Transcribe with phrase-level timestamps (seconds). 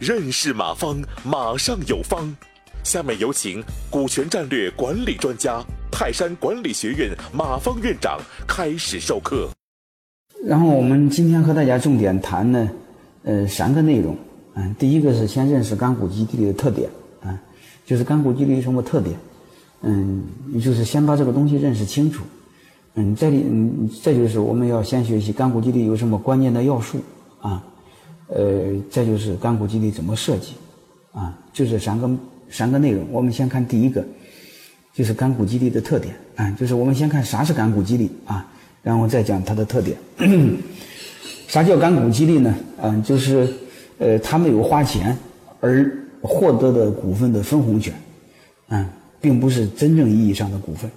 [0.00, 2.34] 认识马方，马上有方。
[2.82, 5.62] 下面有请股权战略管理专家、
[5.92, 8.18] 泰山管理学院马方院长
[8.48, 9.50] 开始授课。
[10.42, 12.70] 然后我们今天和大家重点谈呢，
[13.24, 14.16] 呃，三个内容。
[14.54, 16.88] 嗯，第一个是先认识干股基地的特点，
[17.22, 17.38] 啊，
[17.84, 19.14] 就是干股基地有什么特点？
[19.82, 20.24] 嗯，
[20.54, 22.24] 就是先把这个东西认识清楚。
[22.94, 26.98] 嗯，这里，嗯，这就是我们要先学习干股基地有什么关键的要素
[27.42, 27.62] 啊，
[28.34, 30.54] 呃，再就是干股基地怎么设计，
[31.12, 32.10] 啊，就这三个
[32.50, 33.06] 三个内容。
[33.10, 34.04] 我们先看第一个，
[34.94, 38.46] 就是干股基地的特点，啊，就是我们先看啥是干股激励啊，
[38.82, 39.96] 然后再讲它的特点。
[41.48, 42.54] 啥叫干股激励呢？
[42.82, 43.52] 嗯，就是。
[44.02, 45.14] 呃，他没有花钱
[45.60, 47.92] 而获得的股份的分红权，
[48.66, 48.90] 啊，
[49.20, 50.90] 并不是真正意义上的股份，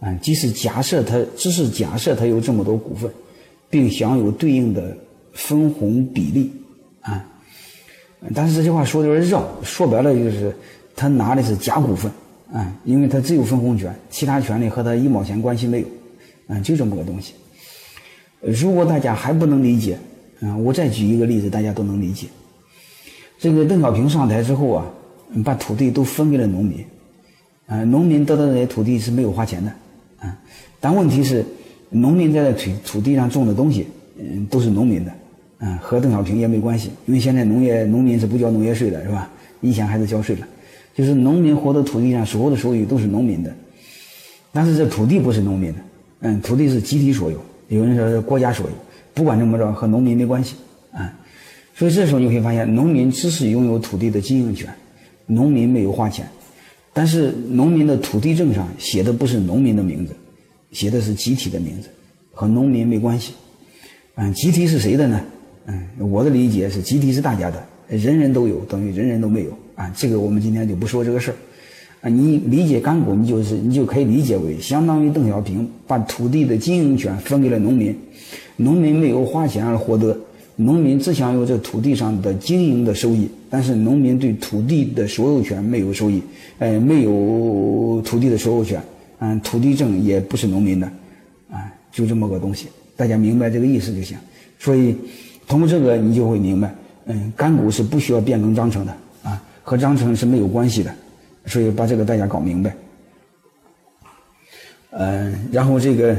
[0.00, 3.08] 啊，即使假设他只是假设他有这么多股份，
[3.70, 4.96] 并享有对应的
[5.32, 6.50] 分红比例，
[7.10, 7.24] 啊，
[8.34, 10.54] 但是这句话说的有点绕，说白了就是
[10.96, 12.10] 他拿的是假股份，
[12.52, 15.86] 啊，因为他只有分红权，其他权利和他一毛钱关系没有，
[16.48, 17.34] 啊，就这么个东西。
[18.40, 19.98] 如果大家还不能理解，
[20.40, 22.26] 啊，我再举一个例子，大家都能理解。
[23.38, 24.86] 这个邓小平上台之后啊，
[25.44, 26.84] 把土地都分给了农民，
[27.66, 29.72] 啊，农民得到这些土地是没有花钱的，
[30.18, 30.36] 啊，
[30.80, 31.44] 但问题是，
[31.90, 33.86] 农民在这土土地上种的东西，
[34.18, 35.12] 嗯，都是农民的，
[35.60, 39.28] 嗯，和邓小平也没关系，因为现在农业农民是不交农业税的，是吧？
[39.60, 40.46] 以前还是交税了，
[40.94, 43.52] 就是农民活的土地上所有的收益都是农民的，
[44.52, 45.78] 但是这土地不是农民的，
[46.20, 48.72] 嗯，土地是集体所有，有人说是国家所有，
[49.14, 50.54] 不管怎么着和农民没关系，
[50.92, 51.12] 啊。
[51.74, 54.72] 所以这时候你会发现，农民只是拥有土地的经营权，
[55.26, 56.24] 农民没有花钱，
[56.92, 60.14] 但是农民的土地证上写的不是农民的名字，
[60.70, 61.88] 写的是集体的名字，
[62.32, 63.34] 和农民没关系。
[64.14, 65.20] 嗯，集体是谁的呢？
[65.68, 69.92] 嗯，我的理解是集体是大家的，人人都有等于人人都没有啊。
[69.94, 71.36] 这个我们今天就不说这个事儿。
[72.00, 77.94] 啊，你理解干股，你就是你就可以理解为相当于邓小平把土地的经营权分给了农民，
[78.56, 80.18] 农民没有花钱而获得。
[80.60, 86.20] 农民只享有这土地上的经营的收益，但是农民对土地的所有权没有收益，
[86.58, 88.82] 呃，没有土地的所有权，
[89.20, 90.86] 嗯，土地证也不是农民的，
[91.48, 94.16] 啊，就这么个东西，大家明白这个意思就行。
[94.58, 94.96] 所以，
[95.48, 96.72] 通过这个你就会明白，
[97.06, 100.94] 嗯，干股是不需要变更章程的，啊，和章程是没有关系的，
[101.46, 102.76] 所以把这个大家搞明白。
[104.90, 106.16] 嗯，然后这个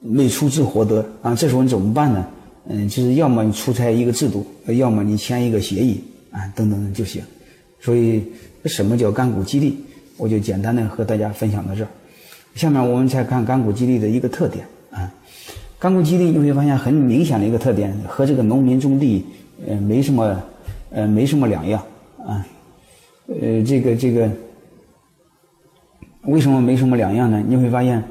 [0.00, 2.26] 没出资获得啊，这时候你怎么办呢？
[2.70, 7.22] 嗯，就是要么你出台一个制度，要么你签一个协议啊，等等就行。
[7.80, 8.24] 所以，
[8.64, 9.78] 什么叫干股激励？
[10.16, 11.88] 我就简单的和大家分享到这儿。
[12.54, 14.66] 下面我们再看干股激励的一个特点。
[15.78, 19.24] 干股激励你会发现很明显的一个特点，和这个农民种地
[19.66, 20.42] 呃没什么
[20.90, 21.82] 呃没什么两样
[22.26, 22.46] 啊。
[23.28, 24.30] 呃，这个这个
[26.22, 27.42] 为什么没什么两样呢？
[27.46, 28.02] 你会发现，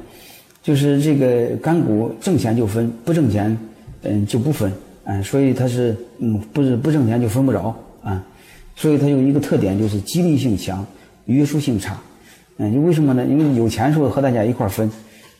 [0.62, 3.56] 就是这个干股挣钱就分，不挣钱。
[4.02, 4.72] 嗯，就不分，
[5.06, 8.24] 嗯，所以它是，嗯，不是不挣钱就分不着，啊，
[8.76, 10.86] 所以它有一个特点就是激励性强，
[11.24, 11.98] 约束性差，
[12.58, 13.26] 嗯，你为什么呢？
[13.26, 14.88] 因为有钱时候和大家一块分，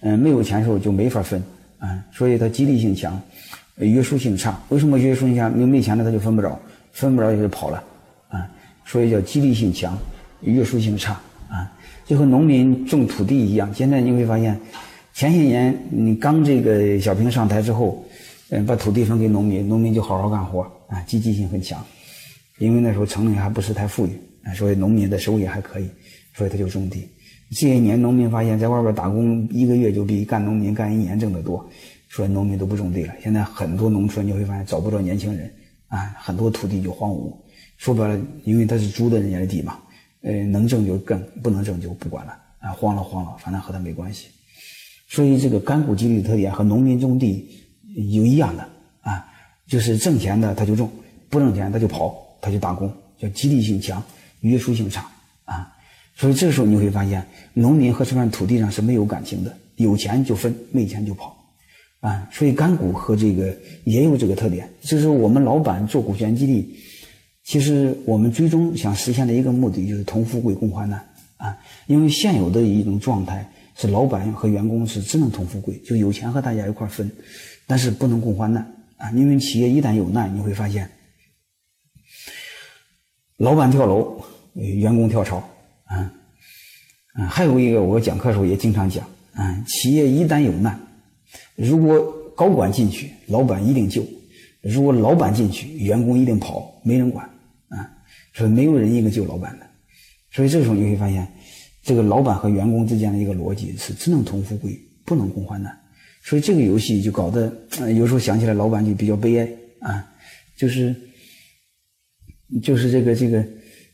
[0.00, 1.40] 嗯，没有钱时候就没法分，
[1.78, 3.20] 啊，所以它激励性强，
[3.76, 4.60] 约束性差。
[4.68, 5.52] 为什么约束性强？
[5.54, 6.60] 因为没钱了他就分不着，
[6.92, 7.82] 分不着就跑了，
[8.28, 8.48] 啊，
[8.84, 9.98] 所以叫激励性强，
[10.42, 11.12] 约束性差，
[11.48, 11.72] 啊，
[12.06, 13.72] 就和农民种土地一样。
[13.74, 14.58] 现在你会发现，
[15.14, 18.04] 前些年你刚这个小平上台之后。
[18.50, 21.84] 嗯，把土地分给农民，农民就好好干活啊，积极性很强。
[22.56, 24.18] 因为那时候城里还不是太富裕，
[24.54, 25.86] 所以农民的收益还可以，
[26.34, 27.06] 所以他就种地。
[27.50, 31.66] 这些年农民发现，在外边打工一个月就比干农民干一年挣得多，
[32.08, 33.14] 所以农民都不种地了。
[33.22, 35.52] 现在很多农村你会发现找不着年轻人
[35.88, 37.34] 啊，很多土地就荒芜。
[37.76, 39.78] 说白了，因为他是租的人家的地嘛，
[40.22, 44.28] 呃，能挣就挣，不能挣就不管了啊，荒了荒了，反正和他没关系。
[45.08, 47.48] 所以这个干股激励特点和农民种地。
[48.12, 48.62] 有一样的
[49.00, 49.26] 啊，
[49.66, 50.88] 就是挣钱的他就种，
[51.28, 54.00] 不挣钱他就跑，他就打工，叫激励性强，
[54.40, 55.10] 约束性差。
[56.18, 57.24] 所以这时候你会发现，
[57.54, 61.34] 农民和这片土地上是没有感情的，有钱就分，没钱就跑
[62.00, 62.28] 啊。
[62.32, 66.76] 所以干股和这个也有这个特点，就是我们老板做股权激励，
[67.44, 70.98] 其实我们最终想实现的一个目的就是同富贵共患难
[71.36, 71.56] 啊。
[71.86, 77.10] 因为现有的一种状态是老板和员工是只能同富贵，就有钱和大家一块分。
[77.70, 78.62] 但是不能共患难
[78.96, 79.10] 啊！
[79.10, 80.90] 因为企业一旦有难，你会发现，
[83.36, 84.24] 老板跳楼，
[84.54, 85.46] 员工跳槽
[85.88, 86.14] 啊！
[87.14, 90.78] 啊，还有一个我讲课时候也经常讲啊，企业一旦有难，
[91.56, 92.00] 如果
[92.36, 94.02] 高管进去，老板一定救；
[94.62, 97.28] 如果老板进去，员工一定跑，没人管
[97.68, 97.90] 啊！
[98.32, 99.66] 所以没有人一个救老板的。
[100.30, 101.26] 所以这时候你会发现，
[101.82, 105.76] 这个老板和员工之间的一个逻辑是只能同富贵，不能共患难。
[106.22, 107.52] 所以这个游戏就搞得，
[107.94, 109.48] 有时候想起来老板就比较悲哀
[109.80, 110.06] 啊，
[110.56, 110.94] 就是
[112.62, 113.44] 就是这个这个，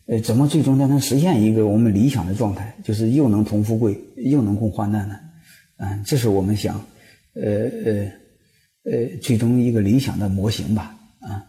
[0.06, 5.18] 呃，怎么最终才能实现一个我们理想的状态，就是又能同富贵，又能共患难呢？
[5.76, 6.74] 啊，这是我们想，
[7.34, 7.42] 呃
[7.84, 8.12] 呃
[8.84, 11.44] 呃，最终一个理想的模型吧，啊，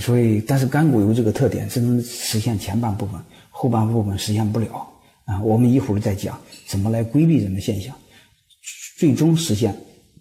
[0.00, 3.20] 所以但是干股有这个特点，只能实现前半部分，
[3.50, 4.88] 后半部分实现不了
[5.24, 5.42] 啊。
[5.42, 7.94] 我们一会儿再讲怎么来规避这种现象，
[8.98, 9.74] 最终实现。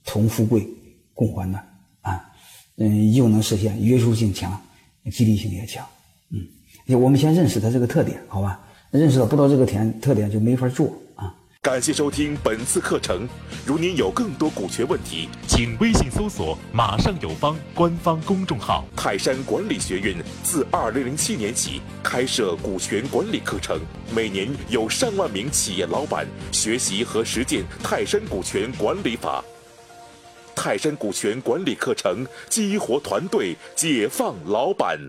[0.06, 0.66] 同富贵，
[1.14, 1.62] 共患难
[2.02, 2.32] 啊，
[2.78, 4.60] 嗯，又能实现约束性强，
[5.12, 5.86] 激励性也强，
[6.88, 8.60] 我们先认识它这个特点，好吧？
[8.92, 11.32] 认识到不到这个点特点就没法做啊。
[11.62, 13.28] 感谢收听本次课程。
[13.66, 18.84] 如您有更多股权问题，请微信搜索“马上有方”官方公众号。
[18.96, 23.80] 泰山管理学院自二零零七年起开设股权管理课程，
[24.16, 29.44] 每年有上万名企业老板学习和实践泰山股权管理法。
[30.56, 35.00] 泰山股权管理课程，激活团队，解放老板。